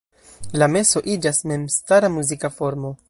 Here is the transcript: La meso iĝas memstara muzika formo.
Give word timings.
La 0.61 0.67
meso 0.75 1.03
iĝas 1.15 1.43
memstara 1.51 2.11
muzika 2.17 2.53
formo. 2.57 2.95